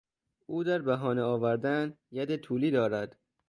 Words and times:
او 0.45 0.63
در 0.63 0.81
بهانه 0.81 1.21
آوردن 1.21 1.97
ید 2.11 2.35
طولی 2.37 2.71
دارد. 2.71 3.19